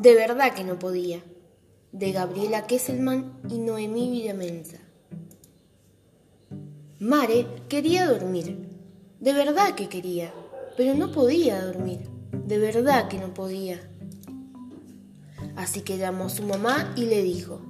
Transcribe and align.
De 0.00 0.14
verdad 0.14 0.54
que 0.54 0.62
no 0.62 0.78
podía. 0.78 1.24
De 1.90 2.12
Gabriela 2.12 2.68
Kesselman 2.68 3.40
y 3.50 3.58
Noemí 3.58 4.08
Villamensa. 4.12 4.78
Mare 7.00 7.46
quería 7.68 8.06
dormir. 8.06 8.68
De 9.18 9.32
verdad 9.32 9.74
que 9.74 9.88
quería. 9.88 10.32
Pero 10.76 10.94
no 10.94 11.10
podía 11.10 11.64
dormir. 11.64 12.08
De 12.46 12.58
verdad 12.58 13.08
que 13.08 13.18
no 13.18 13.34
podía. 13.34 13.90
Así 15.56 15.80
que 15.80 15.98
llamó 15.98 16.26
a 16.26 16.30
su 16.30 16.44
mamá 16.44 16.94
y 16.94 17.06
le 17.06 17.20
dijo, 17.20 17.60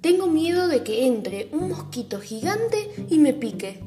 tengo 0.00 0.28
miedo 0.28 0.68
de 0.68 0.84
que 0.84 1.08
entre 1.08 1.48
un 1.52 1.70
mosquito 1.70 2.20
gigante 2.20 2.88
y 3.10 3.18
me 3.18 3.34
pique. 3.34 3.82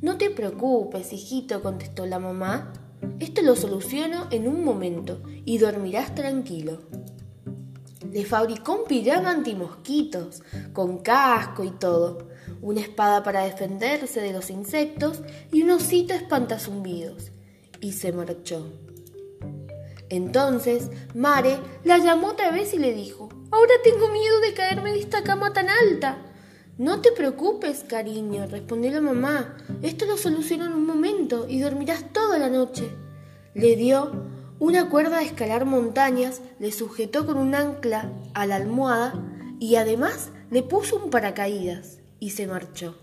No 0.00 0.18
te 0.18 0.30
preocupes, 0.30 1.12
hijito, 1.12 1.64
contestó 1.64 2.06
la 2.06 2.20
mamá. 2.20 2.72
Esto 3.18 3.42
lo 3.42 3.56
soluciono 3.56 4.28
en 4.30 4.46
un 4.46 4.64
momento 4.64 5.20
y 5.44 5.58
dormirás 5.58 6.14
tranquilo. 6.14 6.78
Le 8.14 8.24
fabricó 8.24 8.74
un 8.74 8.84
pijama 8.84 9.30
antimosquitos, 9.30 10.44
con 10.72 10.98
casco 10.98 11.64
y 11.64 11.70
todo, 11.72 12.28
una 12.62 12.80
espada 12.80 13.24
para 13.24 13.42
defenderse 13.42 14.20
de 14.20 14.32
los 14.32 14.50
insectos 14.50 15.20
y 15.50 15.62
un 15.62 15.72
osito 15.72 16.14
espantazumbidos, 16.14 17.32
y 17.80 17.90
se 17.90 18.12
marchó. 18.12 18.68
Entonces 20.10 20.90
Mare 21.12 21.58
la 21.82 21.98
llamó 21.98 22.28
otra 22.28 22.52
vez 22.52 22.72
y 22.72 22.78
le 22.78 22.94
dijo, 22.94 23.30
Ahora 23.50 23.72
tengo 23.82 24.08
miedo 24.08 24.38
de 24.42 24.54
caerme 24.54 24.92
de 24.92 25.00
esta 25.00 25.24
cama 25.24 25.52
tan 25.52 25.68
alta. 25.68 26.18
No 26.78 27.00
te 27.00 27.10
preocupes, 27.10 27.82
cariño, 27.82 28.46
respondió 28.46 28.92
la 28.92 29.00
mamá. 29.00 29.56
Esto 29.82 30.06
lo 30.06 30.16
soluciono 30.16 30.66
en 30.66 30.74
un 30.74 30.86
momento 30.86 31.46
y 31.48 31.58
dormirás 31.58 32.12
toda 32.12 32.38
la 32.38 32.48
noche. 32.48 32.92
Le 33.54 33.74
dio 33.74 34.23
una 34.58 34.88
cuerda 34.88 35.18
de 35.18 35.24
escalar 35.24 35.64
montañas, 35.64 36.40
le 36.58 36.70
sujetó 36.70 37.26
con 37.26 37.36
un 37.36 37.54
ancla 37.54 38.10
a 38.34 38.46
la 38.46 38.56
almohada 38.56 39.14
y 39.58 39.76
además 39.76 40.30
le 40.50 40.62
puso 40.62 40.96
un 40.96 41.10
paracaídas 41.10 41.98
y 42.20 42.30
se 42.30 42.46
marchó. 42.46 42.96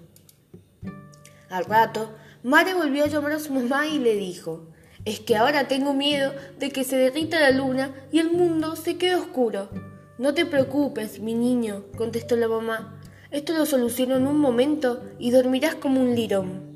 Al 1.49 1.65
rato, 1.65 2.13
Mare 2.43 2.73
volvió 2.73 3.03
a 3.03 3.07
llamar 3.07 3.33
a 3.33 3.39
su 3.39 3.53
mamá 3.53 3.85
y 3.87 3.99
le 3.99 4.15
dijo, 4.15 4.67
es 5.03 5.19
que 5.19 5.35
ahora 5.35 5.67
tengo 5.67 5.93
miedo 5.93 6.33
de 6.57 6.71
que 6.71 6.83
se 6.83 6.95
derrita 6.95 7.39
la 7.39 7.51
luna 7.51 7.93
y 8.11 8.19
el 8.19 8.31
mundo 8.31 8.75
se 8.75 8.97
quede 8.97 9.15
oscuro. 9.15 9.69
No 10.17 10.33
te 10.33 10.45
preocupes, 10.45 11.19
mi 11.19 11.33
niño, 11.33 11.83
contestó 11.97 12.35
la 12.37 12.47
mamá. 12.47 12.99
Esto 13.31 13.53
lo 13.53 13.65
soluciono 13.65 14.15
en 14.15 14.27
un 14.27 14.39
momento 14.39 15.03
y 15.19 15.31
dormirás 15.31 15.75
como 15.75 15.99
un 15.99 16.15
lirón 16.15 16.70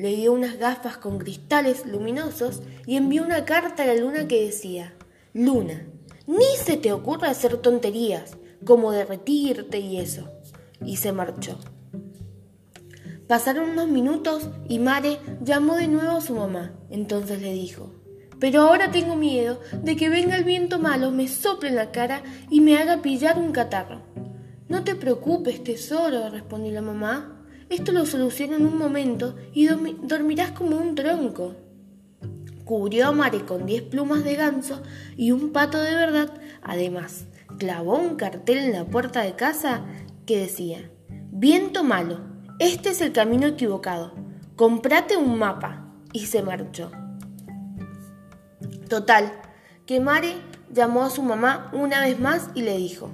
le 0.00 0.16
dio 0.16 0.32
unas 0.32 0.58
gafas 0.58 0.96
con 0.96 1.18
cristales 1.18 1.84
luminosos 1.84 2.62
y 2.86 2.96
envió 2.96 3.22
una 3.22 3.44
carta 3.44 3.82
a 3.82 3.86
la 3.86 3.94
luna 3.94 4.26
que 4.26 4.46
decía, 4.46 4.94
Luna, 5.34 5.84
ni 6.26 6.56
se 6.56 6.78
te 6.78 6.90
ocurra 6.90 7.28
hacer 7.28 7.58
tonterías, 7.58 8.38
como 8.64 8.92
derretirte 8.92 9.78
y 9.78 9.98
eso. 10.00 10.30
Y 10.82 10.96
se 10.96 11.12
marchó. 11.12 11.58
Pasaron 13.26 13.68
unos 13.68 13.88
minutos 13.88 14.48
y 14.70 14.78
Mare 14.78 15.18
llamó 15.44 15.76
de 15.76 15.88
nuevo 15.88 16.12
a 16.12 16.22
su 16.22 16.34
mamá. 16.34 16.72
Entonces 16.88 17.42
le 17.42 17.52
dijo, 17.52 17.92
pero 18.38 18.62
ahora 18.62 18.90
tengo 18.90 19.16
miedo 19.16 19.60
de 19.82 19.96
que 19.96 20.08
venga 20.08 20.34
el 20.34 20.44
viento 20.44 20.78
malo, 20.78 21.10
me 21.10 21.28
sople 21.28 21.68
en 21.68 21.76
la 21.76 21.92
cara 21.92 22.22
y 22.48 22.62
me 22.62 22.78
haga 22.78 23.02
pillar 23.02 23.38
un 23.38 23.52
catarro. 23.52 24.00
No 24.66 24.82
te 24.82 24.94
preocupes, 24.94 25.62
tesoro, 25.62 26.30
respondió 26.30 26.72
la 26.72 26.80
mamá. 26.80 27.39
Esto 27.70 27.92
lo 27.92 28.04
soluciona 28.04 28.56
en 28.56 28.66
un 28.66 28.76
momento 28.76 29.36
y 29.54 29.68
dormirás 29.68 30.50
como 30.50 30.76
un 30.76 30.96
tronco. 30.96 31.54
Cubrió 32.64 33.06
a 33.06 33.12
Mare 33.12 33.44
con 33.44 33.64
diez 33.64 33.82
plumas 33.82 34.24
de 34.24 34.34
ganso 34.34 34.82
y 35.16 35.30
un 35.30 35.52
pato 35.52 35.80
de 35.80 35.94
verdad. 35.94 36.32
Además, 36.62 37.26
clavó 37.58 37.96
un 37.96 38.16
cartel 38.16 38.58
en 38.58 38.72
la 38.72 38.86
puerta 38.86 39.22
de 39.22 39.36
casa 39.36 39.84
que 40.26 40.40
decía, 40.40 40.90
Viento 41.30 41.84
malo, 41.84 42.18
este 42.58 42.90
es 42.90 43.00
el 43.00 43.12
camino 43.12 43.46
equivocado, 43.46 44.14
comprate 44.56 45.16
un 45.16 45.38
mapa. 45.38 45.86
Y 46.12 46.26
se 46.26 46.42
marchó. 46.42 46.90
Total, 48.88 49.30
que 49.86 50.00
Mare 50.00 50.34
llamó 50.72 51.04
a 51.04 51.10
su 51.10 51.22
mamá 51.22 51.70
una 51.72 52.00
vez 52.00 52.18
más 52.18 52.50
y 52.56 52.62
le 52.62 52.76
dijo, 52.76 53.12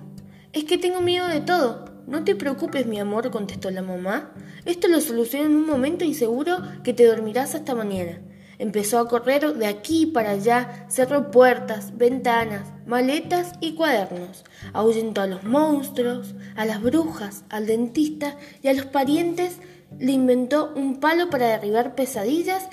es 0.55 0.65
que 0.65 0.79
tengo 0.79 1.03
miedo 1.03 1.27
de 1.27 1.43
todo, 1.43 1.96
no 2.07 2.23
te 2.23 2.37
preocupes, 2.37 2.87
mi 2.87 3.01
amor, 3.01 3.31
contestó 3.31 3.71
la 3.71 3.83
mamá. 3.83 4.33
Esto 4.65 4.87
lo 4.87 5.01
soluciono 5.01 5.47
en 5.47 5.57
un 5.57 5.67
momento 5.67 6.05
y 6.05 6.15
seguro 6.15 6.59
que 6.85 6.93
te 6.93 7.05
dormirás 7.05 7.55
hasta 7.55 7.75
mañana. 7.75 8.21
Empezó 8.59 8.99
a 8.99 9.09
correr 9.09 9.55
de 9.55 9.67
aquí 9.67 10.07
para 10.07 10.31
allá, 10.31 10.87
cerró 10.89 11.31
puertas, 11.31 11.99
ventanas, 11.99 12.73
maletas 12.87 13.53
y 13.61 13.75
cuadernos. 13.75 14.45
Ahuyentó 14.73 15.21
a 15.21 15.27
los 15.27 15.43
monstruos, 15.45 16.35
a 16.55 16.65
las 16.65 16.81
brujas, 16.81 17.45
al 17.51 17.67
dentista 17.67 18.37
y 18.63 18.69
a 18.69 18.75
los 18.75 18.87
parientes. 18.87 19.59
Le 19.99 20.13
inventó 20.13 20.73
un 20.75 21.01
palo 21.01 21.29
para 21.29 21.49
derribar 21.49 21.95
pesadillas 21.95 22.69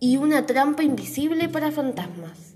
y 0.00 0.16
una 0.16 0.46
trampa 0.46 0.82
invisible 0.82 1.48
para 1.48 1.70
fantasmas. 1.70 2.54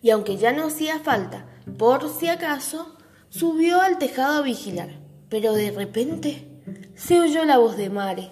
Y 0.00 0.10
aunque 0.10 0.36
ya 0.36 0.52
no 0.52 0.66
hacía 0.66 1.00
falta, 1.00 1.46
por 1.76 2.08
si 2.08 2.28
acaso, 2.28 2.97
Subió 3.30 3.82
al 3.82 3.98
tejado 3.98 4.38
a 4.38 4.42
vigilar, 4.42 4.88
pero 5.28 5.52
de 5.52 5.70
repente 5.70 6.48
se 6.94 7.20
oyó 7.20 7.44
la 7.44 7.58
voz 7.58 7.76
de 7.76 7.90
Mare. 7.90 8.30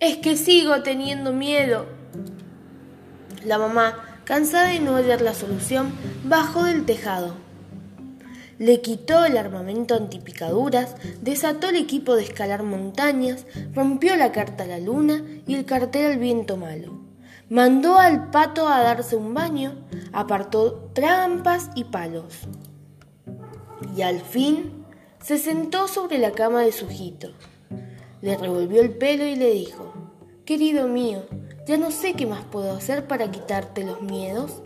Es 0.00 0.16
que 0.16 0.38
sigo 0.38 0.82
teniendo 0.82 1.34
miedo. 1.34 1.84
La 3.44 3.58
mamá, 3.58 4.20
cansada 4.24 4.68
de 4.68 4.80
no 4.80 4.96
hallar 4.96 5.20
la 5.20 5.34
solución, 5.34 5.92
bajó 6.24 6.64
del 6.64 6.86
tejado. 6.86 7.34
Le 8.58 8.80
quitó 8.80 9.26
el 9.26 9.36
armamento 9.36 9.96
antipicaduras, 9.96 10.96
desató 11.20 11.68
el 11.68 11.76
equipo 11.76 12.16
de 12.16 12.22
escalar 12.22 12.62
montañas, 12.62 13.44
rompió 13.74 14.16
la 14.16 14.32
carta 14.32 14.64
a 14.64 14.66
la 14.66 14.78
luna 14.78 15.22
y 15.46 15.56
el 15.56 15.66
cartel 15.66 16.10
al 16.10 16.18
viento 16.18 16.56
malo. 16.56 17.02
Mandó 17.50 17.98
al 17.98 18.30
pato 18.30 18.66
a 18.66 18.80
darse 18.80 19.14
un 19.14 19.34
baño, 19.34 19.74
apartó 20.10 20.90
trampas 20.94 21.68
y 21.74 21.84
palos 21.84 22.48
y 23.96 24.02
al 24.02 24.20
fin 24.20 24.84
se 25.22 25.38
sentó 25.38 25.88
sobre 25.88 26.18
la 26.18 26.32
cama 26.32 26.62
de 26.62 26.72
su 26.72 26.90
hijito. 26.90 27.28
Le 28.20 28.36
revolvió 28.36 28.82
el 28.82 28.90
pelo 28.90 29.24
y 29.24 29.36
le 29.36 29.50
dijo, 29.50 29.92
Querido 30.44 30.88
mío, 30.88 31.22
ya 31.66 31.76
no 31.76 31.90
sé 31.90 32.14
qué 32.14 32.26
más 32.26 32.44
puedo 32.44 32.72
hacer 32.72 33.06
para 33.06 33.30
quitarte 33.30 33.84
los 33.84 34.02
miedos, 34.02 34.62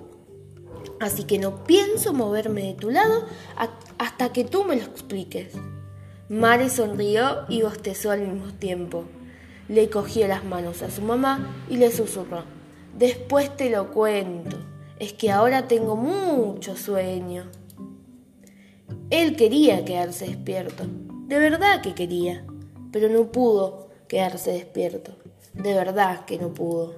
así 1.01 1.25
que 1.25 1.39
no 1.39 1.65
pienso 1.65 2.13
moverme 2.13 2.63
de 2.63 2.75
tu 2.75 2.91
lado 2.91 3.27
hasta 3.99 4.33
que 4.33 4.45
tú 4.45 4.65
me 4.65 4.77
lo 4.77 4.83
expliques. 4.83 5.53
Mare 6.29 6.71
sonrió 6.71 7.45
y 7.49 7.63
bostezó 7.63 8.11
al 8.11 8.23
mismo 8.23 8.53
tiempo. 8.55 9.05
Le 9.69 9.91
cogió 9.91 10.27
las 10.27 10.45
manos 10.45 10.83
a 10.83 10.91
su 10.91 11.03
mamá 11.03 11.55
y 11.69 11.77
le 11.77 11.91
susurró, 11.91 12.45
Después 12.97 13.55
te 13.57 13.69
lo 13.69 13.93
cuento, 13.93 14.57
es 14.99 15.13
que 15.13 15.31
ahora 15.31 15.69
tengo 15.69 15.97
mucho 15.97 16.77
sueño. 16.77 17.45
Él 19.11 19.37
quería 19.37 19.85
quedarse 19.85 20.27
despierto, 20.27 20.85
de 21.29 21.39
verdad 21.39 21.81
que 21.81 21.95
quería, 21.95 22.45
pero 22.91 23.09
no 23.09 23.31
pudo 23.31 23.89
quedarse 24.09 24.51
despierto, 24.51 25.13
de 25.55 25.75
verdad 25.75 26.25
que 26.25 26.39
no 26.39 26.53
pudo. 26.53 26.95